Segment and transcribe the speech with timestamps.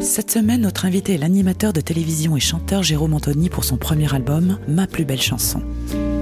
[0.00, 4.12] Cette semaine, notre invité est l'animateur de télévision et chanteur Jérôme Anthony pour son premier
[4.14, 5.60] album, Ma plus belle chanson.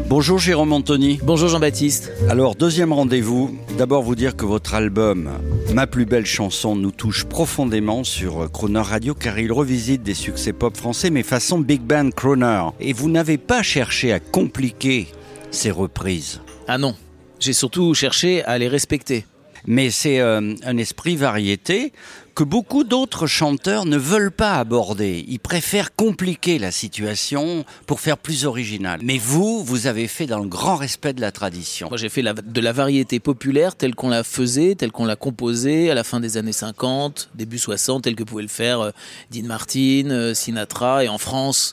[0.08, 1.20] Bonjour Jérôme Anthony.
[1.22, 2.10] Bonjour Jean-Baptiste.
[2.30, 3.54] Alors, deuxième rendez-vous.
[3.76, 5.30] D'abord, vous dire que votre album,
[5.74, 10.54] Ma plus belle chanson, nous touche profondément sur Croner Radio car il revisite des succès
[10.54, 12.62] pop français, mais façon Big Band Croner.
[12.80, 15.08] Et vous n'avez pas cherché à compliquer
[15.50, 16.40] ces reprises.
[16.66, 16.94] Ah non,
[17.40, 19.26] j'ai surtout cherché à les respecter.
[19.66, 21.92] Mais c'est euh, un esprit variété
[22.36, 25.24] que beaucoup d'autres chanteurs ne veulent pas aborder.
[25.26, 29.00] Ils préfèrent compliquer la situation pour faire plus original.
[29.02, 31.88] Mais vous, vous avez fait dans le grand respect de la tradition.
[31.88, 35.90] Moi j'ai fait de la variété populaire telle qu'on la faisait, telle qu'on l'a composée
[35.90, 38.90] à la fin des années 50, début 60, telle que pouvait le faire euh,
[39.30, 41.72] Dean Martin, euh, Sinatra et en France,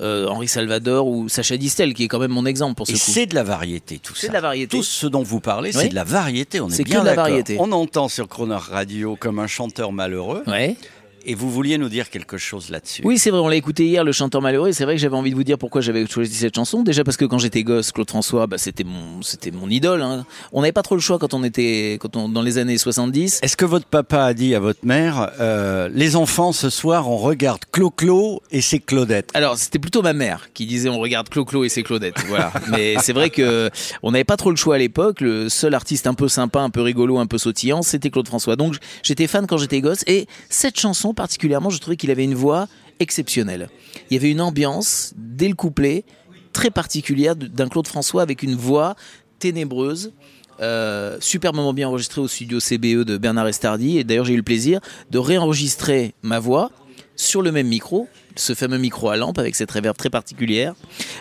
[0.00, 2.94] euh, Henri Salvador ou Sacha Distel qui est quand même mon exemple pour ce Et
[2.94, 3.00] coup.
[3.00, 4.22] c'est de la variété, tout ça.
[4.22, 4.76] C'est de la variété.
[4.76, 5.82] Tout ce dont vous parlez, Oui.
[5.82, 6.60] c'est de la variété.
[6.60, 7.24] On est, bien que de la d'accord.
[7.24, 7.56] variété.
[7.60, 10.42] On entend sur Croner Radio comme un chanteur malheureux.
[10.46, 10.76] Ouais.
[11.24, 13.02] Et vous vouliez nous dire quelque chose là-dessus.
[13.04, 14.72] Oui, c'est vrai, on l'a écouté hier, le chanteur malheureux.
[14.72, 16.82] C'est vrai que j'avais envie de vous dire pourquoi j'avais choisi cette chanson.
[16.82, 20.02] Déjà parce que quand j'étais gosse, Claude François, bah, c'était mon, c'était mon idole.
[20.02, 20.24] hein.
[20.52, 23.40] On n'avait pas trop le choix quand on était, quand on, dans les années 70.
[23.42, 27.16] Est-ce que votre papa a dit à votre mère, euh, les enfants, ce soir, on
[27.18, 31.64] regarde Clo-Clo et c'est Claudette Alors, c'était plutôt ma mère qui disait on regarde Clo-Clo
[31.64, 32.16] et c'est Claudette.
[32.28, 32.52] Voilà.
[32.70, 33.70] Mais c'est vrai que
[34.02, 35.20] on n'avait pas trop le choix à l'époque.
[35.20, 38.56] Le seul artiste un peu sympa, un peu rigolo, un peu sautillant, c'était Claude François.
[38.56, 40.02] Donc, j'étais fan quand j'étais gosse.
[40.06, 43.68] Et cette chanson, particulièrement, je trouvais qu'il avait une voix exceptionnelle.
[44.10, 46.04] Il y avait une ambiance, dès le couplet,
[46.52, 48.96] très particulière d'un Claude François avec une voix
[49.38, 50.12] ténébreuse.
[50.60, 54.42] Euh, superbement bien enregistré au studio CBE de Bernard Estardi et d'ailleurs j'ai eu le
[54.42, 56.70] plaisir de réenregistrer ma voix
[57.16, 60.74] sur le même micro, ce fameux micro à lampe avec cette réverb très particulière,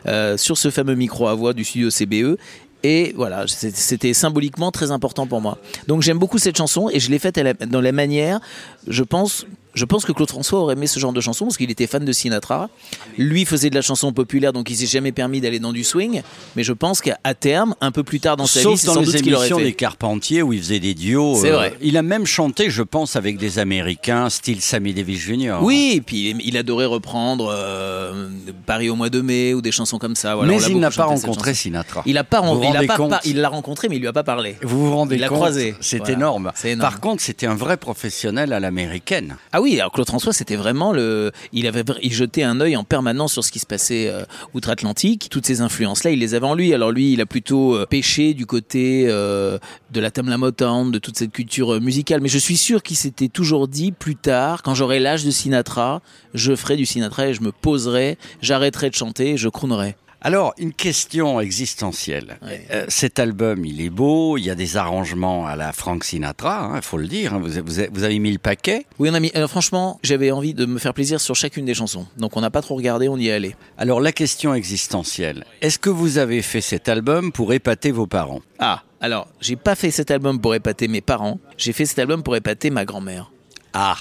[0.07, 2.37] euh, sur ce fameux micro à voix du studio CBE.
[2.83, 5.57] Et voilà, c'était symboliquement très important pour moi.
[5.87, 8.39] Donc j'aime beaucoup cette chanson et je l'ai faite dans la manière,
[8.87, 11.69] je pense, je pense que Claude François aurait aimé ce genre de chanson parce qu'il
[11.71, 12.69] était fan de Sinatra.
[13.17, 16.21] Lui faisait de la chanson populaire, donc il s'est jamais permis d'aller dans du swing.
[16.55, 18.93] Mais je pense qu'à terme, un peu plus tard dans sa vie, Sauf c'est dans
[18.95, 19.63] sans doute ce qu'il aurait émissions fait.
[19.65, 21.37] des Carpentiers où il faisait des duos.
[21.37, 21.73] euh, C'est vrai.
[21.81, 25.57] Il a même chanté, je pense, avec des Américains, style Sammy Davis Jr.
[25.61, 28.27] Oui, et puis il adorait reprendre euh,
[28.65, 30.35] Paris au mois de mai ou des chansons comme ça.
[30.35, 31.53] Voilà, mais l'a il n'a pas rencontré.
[31.53, 32.03] Sinatra.
[32.05, 34.07] Il a pas, Vous vous il a rendez pas, il l'a rencontré, mais il lui
[34.07, 34.55] a pas parlé.
[34.61, 35.75] Vous vous rendez Il l'a compte croisé.
[35.81, 36.13] C'est Voilà.
[36.13, 36.51] énorme.
[36.55, 36.89] C'est énorme.
[36.89, 39.37] Par contre, c'était un vrai professionnel à l'américaine.
[39.51, 41.31] Ah oui, alors Claude François, c'était vraiment le.
[41.53, 45.27] Il avait, il jetait un œil en permanence sur ce qui se passait euh, outre-Atlantique.
[45.29, 46.73] Toutes ces influences-là, il les avait en lui.
[46.73, 49.57] Alors lui, il a plutôt euh, pêché du côté euh,
[49.91, 52.21] de la Tamla Motown, de toute cette culture euh, musicale.
[52.21, 56.01] Mais je suis sûr qu'il s'était toujours dit plus tard, quand j'aurai l'âge de Sinatra,
[56.33, 59.95] je ferai du Sinatra et je me poserai, j'arrêterai de chanter, je croonerai.
[60.21, 62.37] Alors, une question existentielle.
[62.41, 62.65] Ouais.
[62.71, 66.73] Euh, cet album, il est beau, il y a des arrangements à la Frank Sinatra,
[66.75, 67.33] il faut le dire.
[67.33, 67.39] hein.
[67.39, 68.85] Vous, avez- vous avez- vous avez mis le paquet?
[68.99, 69.31] Oui, on a mis.
[69.37, 72.05] euh, franchement, j'avais envie de me faire plaisir sur chacune des chansons.
[72.17, 73.55] Donc on n'a pas trop regardé, on y est allé.
[73.77, 75.45] Alors, la question existentielle.
[75.61, 78.41] Est-ce que vous avez fait cet album pour épater vos parents?
[78.59, 82.23] Ah, alors, j'ai pas fait cet album pour épater mes parents, j'ai fait cet album
[82.23, 83.31] pour épater ma grand-mère.
[83.73, 83.95] Ah,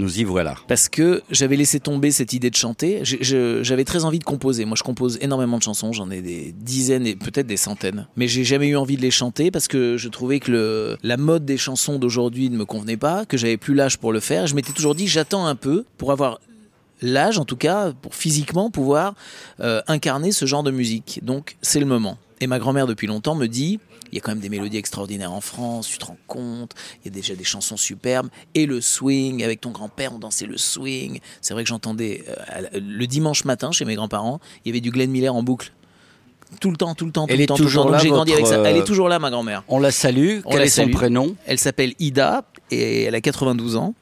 [0.00, 0.56] nous y voilà.
[0.68, 3.02] Parce que j'avais laissé tomber cette idée de chanter.
[3.02, 4.64] J'avais très envie de composer.
[4.64, 5.92] Moi, je compose énormément de chansons.
[5.92, 8.06] J'en ai des dizaines et peut-être des centaines.
[8.16, 11.44] Mais j'ai jamais eu envie de les chanter parce que je trouvais que la mode
[11.44, 14.46] des chansons d'aujourd'hui ne me convenait pas, que j'avais plus l'âge pour le faire.
[14.46, 16.40] Je m'étais toujours dit, j'attends un peu pour avoir
[17.02, 19.14] l'âge, en tout cas, pour physiquement pouvoir
[19.60, 21.20] euh, incarner ce genre de musique.
[21.22, 22.18] Donc, c'est le moment.
[22.40, 23.80] Et ma grand-mère, depuis longtemps, me dit
[24.12, 26.72] il y a quand même des mélodies extraordinaires en France, tu te rends compte,
[27.02, 30.46] il y a déjà des chansons superbes, et le swing, avec ton grand-père, on dansait
[30.46, 31.20] le swing.
[31.40, 34.90] C'est vrai que j'entendais, euh, le dimanche matin, chez mes grands-parents, il y avait du
[34.90, 35.72] Glenn Miller en boucle.
[36.60, 37.90] Tout le temps, tout le temps, tout Elle le est temps, tout le toujours temps.
[37.90, 38.68] Donc là, j'ai grandi avec votre, ça.
[38.68, 39.62] Elle euh, est toujours là, ma grand-mère.
[39.68, 40.40] On la salue.
[40.44, 41.36] On Quel la est son prénom?
[41.46, 43.94] Elle s'appelle Ida et elle a 92 ans.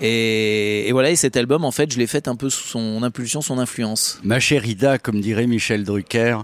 [0.00, 3.02] Et, et voilà, et cet album, en fait, je l'ai fait un peu sous son
[3.02, 4.20] impulsion, son influence.
[4.22, 6.38] Ma chère Ida, comme dirait Michel Drucker,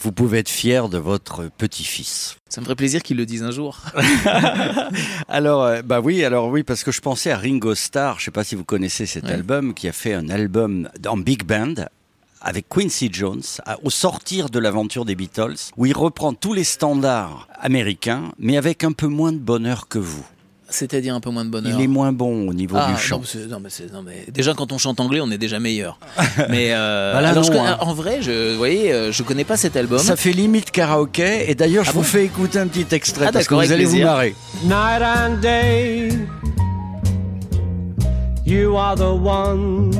[0.00, 2.36] vous pouvez être fier de votre petit-fils.
[2.48, 3.78] Ça me ferait plaisir qu'il le dise un jour.
[5.28, 8.30] Alors, euh, bah oui, alors oui, parce que je pensais à Ringo Starr, je sais
[8.30, 9.32] pas si vous connaissez cet Ouais.
[9.32, 11.74] album, qui a fait un album en big band
[12.40, 13.42] avec Quincy Jones,
[13.82, 18.84] au sortir de l'aventure des Beatles, où il reprend tous les standards américains, mais avec
[18.84, 20.24] un peu moins de bonheur que vous.
[20.70, 21.72] C'est-à-dire un peu moins de bonheur.
[21.78, 23.16] Il est moins bon au niveau Ah, du chant.
[23.16, 25.38] non, mais c'est- non, mais c'est- non, mais déjà quand on chante anglais, on est
[25.38, 25.98] déjà meilleur.
[26.50, 27.78] mais euh, alors, je hein.
[27.80, 29.98] en vrai, je, vous voyez, euh, je connais pas cet album.
[29.98, 31.50] Ça fait limite karaoké.
[31.50, 33.60] Et d'ailleurs, je Ah vous bon fais écouter un petit extrait Ah, parce que vous
[33.72, 34.06] allez vous plaisir.
[34.06, 34.34] marrer.
[34.64, 36.08] night and day.
[38.44, 39.90] You are the one,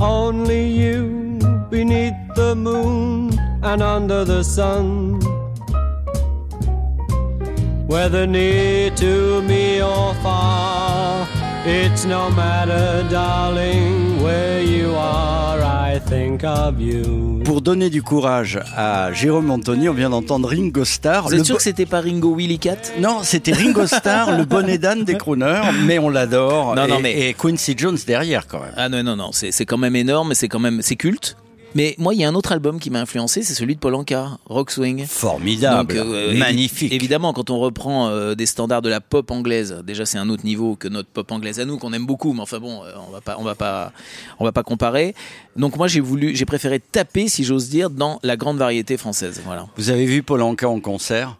[0.00, 1.38] only you
[1.70, 3.30] beneath the moon
[3.62, 5.18] and under the sun.
[7.88, 11.26] Whether near to me or far,
[11.64, 17.42] it's no matter, darling, where you are, I think of you.
[17.44, 21.28] Pour donner du courage à Jérôme Anthony, on vient d'entendre Ringo Starr.
[21.28, 24.44] Vous êtes sûr bo- que c'était pas Ringo Willy Cat Non, c'était Ringo Starr, le
[24.44, 26.74] bonnet d'âne des crooners, mais on l'adore.
[26.74, 28.72] Non, et, non, mais- et Quincy Jones derrière quand même.
[28.76, 31.36] Ah non, non, non, c'est c'est quand même énorme, c'est quand même, c'est culte.
[31.74, 33.94] Mais moi, il y a un autre album qui m'a influencé, c'est celui de Paul
[33.94, 35.04] Anka, Rock Swing.
[35.06, 36.92] Formidable, Donc, euh, magnifique.
[36.92, 40.44] Évidemment, quand on reprend euh, des standards de la pop anglaise, déjà c'est un autre
[40.44, 43.10] niveau que notre pop anglaise à nous, qu'on aime beaucoup, mais enfin bon, euh, on
[43.12, 43.92] va pas, on va pas,
[44.38, 45.14] on va pas comparer.
[45.56, 49.42] Donc moi, j'ai voulu, j'ai préféré taper, si j'ose dire, dans la grande variété française.
[49.44, 49.66] Voilà.
[49.76, 51.36] Vous avez vu Paul Anka en concert?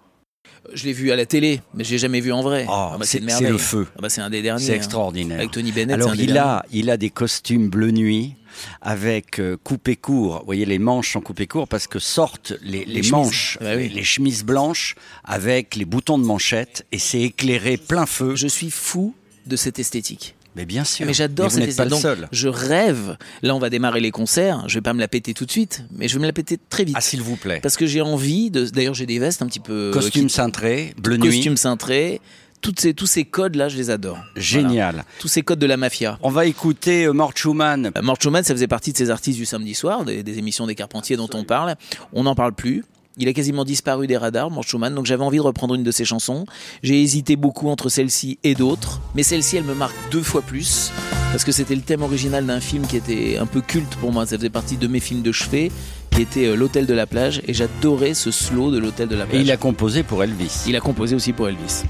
[0.75, 2.67] Je l'ai vu à la télé, mais je l'ai jamais vu en vrai.
[2.69, 3.87] Oh, Ah bah, c'est- le feu.
[3.97, 4.65] Ah bah, c'est un des derniers.
[4.65, 4.77] C'est hein.
[4.77, 5.39] extraordinaire.
[5.39, 5.95] Avec Tony Bennett.
[5.95, 8.35] Alors un il a, il a des costumes bleu nuit
[8.81, 10.41] avec euh, coupé court.
[10.41, 13.89] Vous voyez les manches en coupé court parce que sortent les, manches, Bah oui.
[13.89, 14.95] les chemises blanches
[15.25, 18.37] avec les boutons de manchette et c'est éclairé plein feu.
[18.37, 19.15] Je suis fou
[19.47, 20.35] de cette esthétique.
[20.57, 21.05] Mais bien sûr.
[21.05, 22.03] Mais j'adore Mais vous cette n'êtes pas le esthétique.
[22.03, 22.21] seul.
[22.23, 23.19] Donc, je rêve.
[23.43, 24.65] Là, on va démarrer les concerts.
[24.69, 26.59] Je vais pas me la péter tout de suite, mais je vais me la péter
[26.71, 26.95] très vite.
[26.97, 27.61] Ah s'il vous plaît.
[27.63, 28.65] Parce que j'ai envie de.
[28.65, 29.91] D'ailleurs, j'ai des vestes un petit peu.
[29.93, 31.29] Costume qui- cintré, bleu nuit.
[31.29, 32.23] Costume cintré.
[32.63, 34.19] Toutes ces, tous ces codes-là, je les adore.
[34.35, 34.95] Génial.
[34.97, 35.09] Voilà.
[35.21, 36.19] Tous ces codes de la mafia.
[36.23, 37.93] On va écouter euh, Mort Schumann.
[37.97, 40.67] Euh, Mort Schumann, ça faisait partie de ces artistes du samedi soir, des, des émissions
[40.67, 41.77] des Carpentiers dont on parle.
[42.13, 42.85] On n'en parle plus.
[43.19, 45.91] Il a quasiment disparu des radars, Mort Schumann, donc j'avais envie de reprendre une de
[45.91, 46.45] ses chansons.
[46.83, 50.93] J'ai hésité beaucoup entre celle-ci et d'autres, mais celle-ci, elle me marque deux fois plus,
[51.33, 54.27] parce que c'était le thème original d'un film qui était un peu culte pour moi.
[54.27, 55.73] Ça faisait partie de mes films de chevet,
[56.11, 59.25] qui était euh, L'Hôtel de la plage, et j'adorais ce slow de L'Hôtel de la
[59.25, 59.43] Et plage.
[59.45, 60.65] il a composé pour Elvis.
[60.67, 61.85] Il a composé aussi pour Elvis.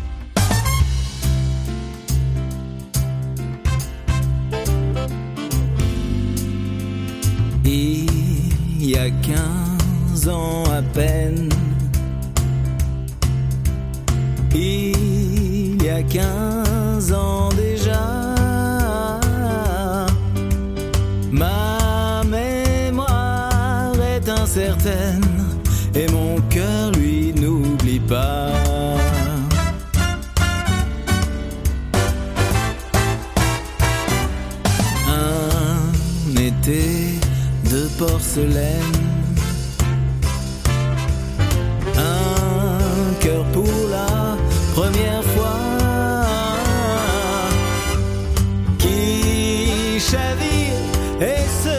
[7.66, 11.48] Il y a 15 ans à peine.
[14.54, 18.00] Il y a 15 ans déjà.
[21.32, 25.24] Ma mémoire est incertaine
[25.94, 28.55] et mon cœur lui n'oublie pas.
[41.96, 44.36] Un cœur pour la
[44.74, 45.60] première fois.
[48.78, 50.80] Qui chavire
[51.20, 51.75] et se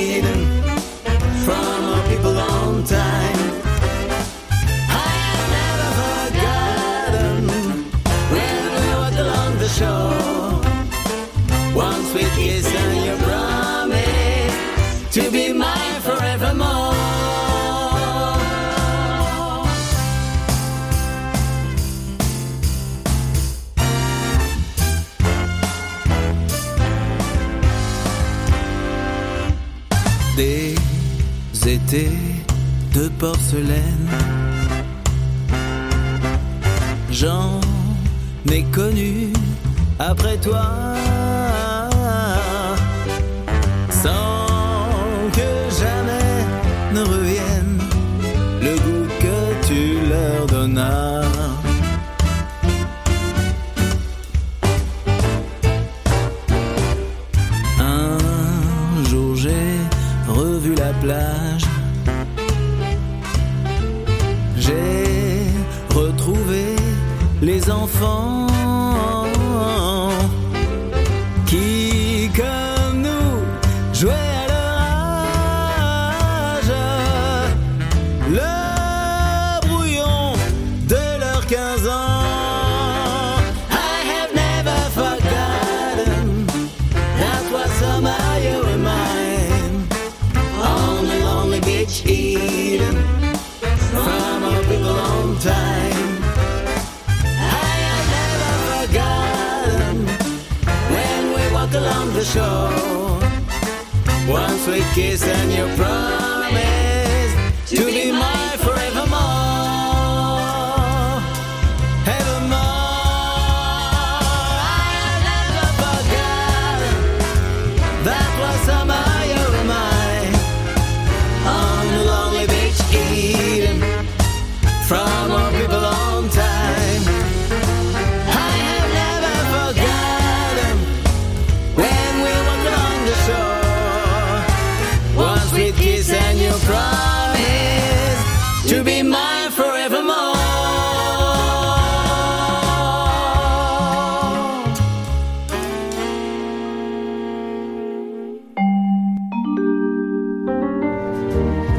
[0.00, 0.37] it
[31.90, 34.08] de porcelaine.
[37.10, 37.60] J'en
[38.50, 39.32] ai connu
[39.98, 40.94] après toi.
[67.48, 68.67] Les enfants
[104.28, 107.32] Once we kiss and you promise
[107.70, 108.37] to be mine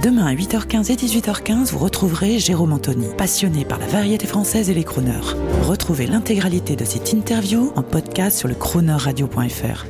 [0.01, 4.73] Demain à 8h15 et 18h15, vous retrouverez Jérôme Anthony, passionné par la variété française et
[4.73, 5.35] les crooners.
[5.63, 9.85] Retrouvez l'intégralité de cette interview en podcast sur le croonerradio.fr.